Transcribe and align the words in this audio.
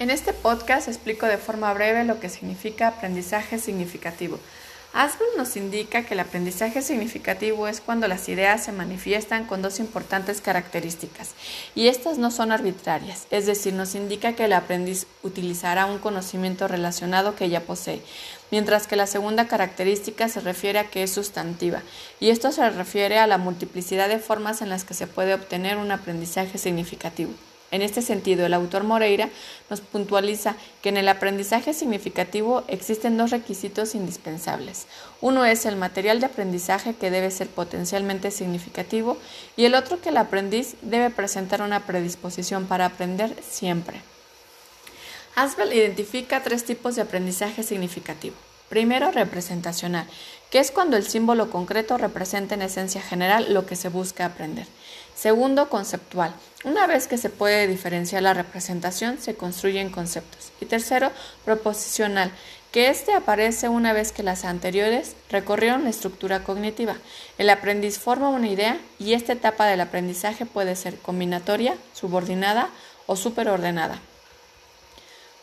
En 0.00 0.10
este 0.10 0.32
podcast 0.32 0.86
explico 0.86 1.26
de 1.26 1.38
forma 1.38 1.74
breve 1.74 2.04
lo 2.04 2.20
que 2.20 2.28
significa 2.28 2.86
aprendizaje 2.86 3.58
significativo. 3.58 4.38
Asbel 4.92 5.26
nos 5.36 5.56
indica 5.56 6.04
que 6.04 6.14
el 6.14 6.20
aprendizaje 6.20 6.82
significativo 6.82 7.66
es 7.66 7.80
cuando 7.80 8.06
las 8.06 8.28
ideas 8.28 8.64
se 8.64 8.70
manifiestan 8.70 9.44
con 9.44 9.60
dos 9.60 9.80
importantes 9.80 10.40
características, 10.40 11.32
y 11.74 11.88
estas 11.88 12.16
no 12.16 12.30
son 12.30 12.52
arbitrarias, 12.52 13.26
es 13.30 13.44
decir, 13.46 13.74
nos 13.74 13.96
indica 13.96 14.34
que 14.34 14.44
el 14.44 14.52
aprendiz 14.52 15.08
utilizará 15.24 15.86
un 15.86 15.98
conocimiento 15.98 16.68
relacionado 16.68 17.34
que 17.34 17.48
ya 17.50 17.62
posee, 17.62 18.00
mientras 18.52 18.86
que 18.86 18.96
la 18.96 19.08
segunda 19.08 19.48
característica 19.48 20.28
se 20.28 20.40
refiere 20.40 20.78
a 20.78 20.88
que 20.88 21.02
es 21.02 21.10
sustantiva, 21.12 21.82
y 22.20 22.30
esto 22.30 22.52
se 22.52 22.70
refiere 22.70 23.18
a 23.18 23.26
la 23.26 23.36
multiplicidad 23.36 24.08
de 24.08 24.20
formas 24.20 24.62
en 24.62 24.70
las 24.70 24.84
que 24.84 24.94
se 24.94 25.08
puede 25.08 25.34
obtener 25.34 25.76
un 25.76 25.90
aprendizaje 25.90 26.56
significativo. 26.56 27.32
En 27.70 27.82
este 27.82 28.00
sentido, 28.00 28.46
el 28.46 28.54
autor 28.54 28.84
Moreira 28.84 29.28
nos 29.68 29.80
puntualiza 29.80 30.56
que 30.82 30.88
en 30.88 30.96
el 30.96 31.08
aprendizaje 31.08 31.74
significativo 31.74 32.64
existen 32.66 33.18
dos 33.18 33.30
requisitos 33.30 33.94
indispensables. 33.94 34.86
Uno 35.20 35.44
es 35.44 35.66
el 35.66 35.76
material 35.76 36.20
de 36.20 36.26
aprendizaje 36.26 36.94
que 36.94 37.10
debe 37.10 37.30
ser 37.30 37.48
potencialmente 37.48 38.30
significativo 38.30 39.18
y 39.56 39.66
el 39.66 39.74
otro 39.74 40.00
que 40.00 40.08
el 40.08 40.16
aprendiz 40.16 40.76
debe 40.80 41.10
presentar 41.10 41.60
una 41.60 41.84
predisposición 41.84 42.66
para 42.66 42.86
aprender 42.86 43.34
siempre. 43.46 44.00
Asbel 45.34 45.72
identifica 45.72 46.42
tres 46.42 46.64
tipos 46.64 46.96
de 46.96 47.02
aprendizaje 47.02 47.62
significativo. 47.62 48.34
Primero, 48.68 49.10
representacional, 49.10 50.06
que 50.50 50.58
es 50.58 50.70
cuando 50.70 50.96
el 50.96 51.06
símbolo 51.06 51.50
concreto 51.50 51.96
representa 51.96 52.54
en 52.54 52.62
esencia 52.62 53.00
general 53.00 53.52
lo 53.52 53.66
que 53.66 53.76
se 53.76 53.88
busca 53.88 54.26
aprender. 54.26 54.66
Segundo, 55.14 55.68
conceptual. 55.68 56.34
Una 56.64 56.86
vez 56.86 57.06
que 57.06 57.18
se 57.18 57.30
puede 57.30 57.66
diferenciar 57.66 58.22
la 58.22 58.34
representación, 58.34 59.18
se 59.18 59.34
construyen 59.34 59.90
conceptos. 59.90 60.52
Y 60.60 60.66
tercero, 60.66 61.10
proposicional, 61.44 62.30
que 62.70 62.90
éste 62.90 63.14
aparece 63.14 63.68
una 63.68 63.92
vez 63.92 64.12
que 64.12 64.22
las 64.22 64.44
anteriores 64.44 65.16
recorrieron 65.30 65.84
la 65.84 65.90
estructura 65.90 66.44
cognitiva. 66.44 66.96
El 67.38 67.50
aprendiz 67.50 67.98
forma 67.98 68.28
una 68.28 68.48
idea 68.48 68.78
y 68.98 69.14
esta 69.14 69.32
etapa 69.32 69.66
del 69.66 69.80
aprendizaje 69.80 70.44
puede 70.46 70.76
ser 70.76 70.98
combinatoria, 70.98 71.76
subordinada 71.94 72.68
o 73.06 73.16
superordenada. 73.16 73.98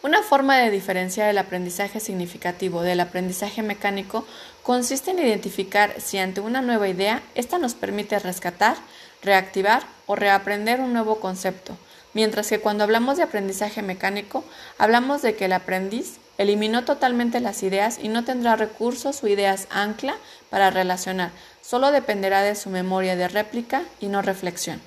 Una 0.06 0.22
forma 0.22 0.60
de 0.60 0.70
diferenciar 0.70 1.30
el 1.30 1.38
aprendizaje 1.40 2.00
significativo 2.00 2.84
del 2.84 3.00
aprendizaje 3.00 3.64
mecánico 3.64 4.24
consiste 4.62 5.10
en 5.10 5.18
identificar 5.18 5.96
si 6.00 6.20
ante 6.20 6.42
una 6.42 6.62
nueva 6.62 6.88
idea, 6.88 7.24
ésta 7.34 7.58
nos 7.58 7.74
permite 7.74 8.20
rescatar, 8.20 8.78
reactivar 9.24 9.82
o 10.06 10.16
reaprender 10.16 10.80
un 10.80 10.94
nuevo 10.94 11.20
concepto, 11.20 11.76
mientras 12.14 12.48
que 12.50 12.60
cuando 12.60 12.84
hablamos 12.84 13.18
de 13.18 13.24
aprendizaje 13.24 13.82
mecánico, 13.82 14.44
hablamos 14.78 15.24
de 15.24 15.36
que 15.36 15.46
el 15.46 15.54
aprendiz 15.54 16.18
eliminó 16.38 16.86
totalmente 16.86 17.40
las 17.40 17.64
ideas 17.64 17.98
y 18.00 18.08
no 18.08 18.24
tendrá 18.24 18.56
recursos 18.56 19.24
o 19.24 19.28
ideas 19.28 19.68
ancla 19.72 20.18
para 20.52 20.70
relacionar, 20.70 21.32
solo 21.64 21.92
dependerá 21.92 22.44
de 22.44 22.54
su 22.54 22.70
memoria 22.70 23.16
de 23.16 23.28
réplica 23.28 23.82
y 24.00 24.06
no 24.06 24.22
reflexión. 24.22 24.80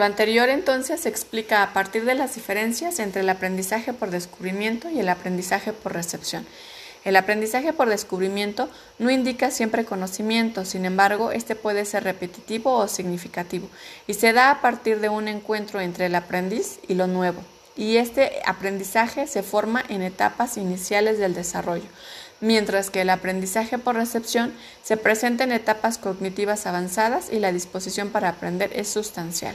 Lo 0.00 0.06
anterior 0.06 0.48
entonces 0.48 1.02
se 1.02 1.10
explica 1.10 1.62
a 1.62 1.74
partir 1.74 2.06
de 2.06 2.14
las 2.14 2.34
diferencias 2.34 3.00
entre 3.00 3.20
el 3.20 3.28
aprendizaje 3.28 3.92
por 3.92 4.10
descubrimiento 4.10 4.88
y 4.88 4.98
el 4.98 5.10
aprendizaje 5.10 5.74
por 5.74 5.92
recepción. 5.92 6.46
El 7.04 7.16
aprendizaje 7.16 7.74
por 7.74 7.86
descubrimiento 7.90 8.70
no 8.98 9.10
indica 9.10 9.50
siempre 9.50 9.84
conocimiento, 9.84 10.64
sin 10.64 10.86
embargo, 10.86 11.32
este 11.32 11.54
puede 11.54 11.84
ser 11.84 12.04
repetitivo 12.04 12.76
o 12.76 12.88
significativo 12.88 13.68
y 14.06 14.14
se 14.14 14.32
da 14.32 14.50
a 14.50 14.62
partir 14.62 15.00
de 15.00 15.10
un 15.10 15.28
encuentro 15.28 15.82
entre 15.82 16.06
el 16.06 16.14
aprendiz 16.14 16.80
y 16.88 16.94
lo 16.94 17.06
nuevo. 17.06 17.42
Y 17.76 17.98
este 17.98 18.40
aprendizaje 18.46 19.26
se 19.26 19.42
forma 19.42 19.84
en 19.90 20.00
etapas 20.00 20.56
iniciales 20.56 21.18
del 21.18 21.34
desarrollo, 21.34 21.88
mientras 22.40 22.88
que 22.88 23.02
el 23.02 23.10
aprendizaje 23.10 23.76
por 23.76 23.96
recepción 23.96 24.54
se 24.82 24.96
presenta 24.96 25.44
en 25.44 25.52
etapas 25.52 25.98
cognitivas 25.98 26.64
avanzadas 26.64 27.28
y 27.30 27.38
la 27.38 27.52
disposición 27.52 28.08
para 28.08 28.30
aprender 28.30 28.70
es 28.74 28.88
sustancial. 28.88 29.54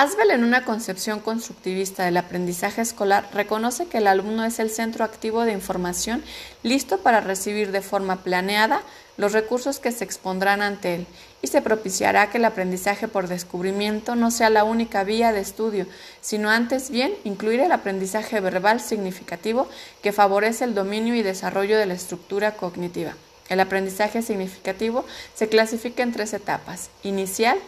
Asbel, 0.00 0.30
en 0.30 0.44
una 0.44 0.64
concepción 0.64 1.20
constructivista 1.20 2.06
del 2.06 2.16
aprendizaje 2.16 2.80
escolar, 2.80 3.28
reconoce 3.34 3.84
que 3.84 3.98
el 3.98 4.06
alumno 4.06 4.46
es 4.46 4.58
el 4.58 4.70
centro 4.70 5.04
activo 5.04 5.44
de 5.44 5.52
información 5.52 6.24
listo 6.62 7.00
para 7.00 7.20
recibir 7.20 7.70
de 7.70 7.82
forma 7.82 8.16
planeada 8.22 8.80
los 9.18 9.34
recursos 9.34 9.78
que 9.78 9.92
se 9.92 10.04
expondrán 10.04 10.62
ante 10.62 10.94
él 10.94 11.06
y 11.42 11.48
se 11.48 11.60
propiciará 11.60 12.30
que 12.30 12.38
el 12.38 12.46
aprendizaje 12.46 13.08
por 13.08 13.28
descubrimiento 13.28 14.16
no 14.16 14.30
sea 14.30 14.48
la 14.48 14.64
única 14.64 15.04
vía 15.04 15.34
de 15.34 15.40
estudio, 15.40 15.84
sino 16.22 16.48
antes 16.48 16.88
bien 16.88 17.12
incluir 17.24 17.60
el 17.60 17.70
aprendizaje 17.70 18.40
verbal 18.40 18.80
significativo 18.80 19.68
que 20.02 20.12
favorece 20.12 20.64
el 20.64 20.74
dominio 20.74 21.14
y 21.14 21.22
desarrollo 21.22 21.76
de 21.76 21.84
la 21.84 21.92
estructura 21.92 22.52
cognitiva. 22.52 23.16
El 23.50 23.60
aprendizaje 23.60 24.22
significativo 24.22 25.04
se 25.34 25.50
clasifica 25.50 26.02
en 26.02 26.12
tres 26.12 26.32
etapas, 26.32 26.88
inicial, 27.02 27.58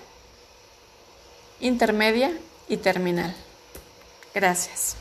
intermedia 1.63 2.33
y 2.69 2.77
terminal. 2.77 3.35
Gracias. 4.35 4.97